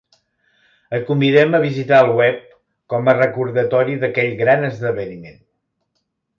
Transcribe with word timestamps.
Et 0.97 1.03
convidem 1.09 1.57
a 1.57 1.59
visitar 1.65 1.99
el 2.07 2.09
web, 2.21 2.41
com 2.95 3.13
a 3.13 3.17
recordatori 3.19 4.01
d'aquell 4.05 4.35
gran 4.43 4.69
esdeveniment. 4.73 5.41